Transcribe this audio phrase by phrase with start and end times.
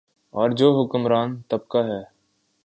[0.33, 2.01] اورجو حکمران طبقہ ہے۔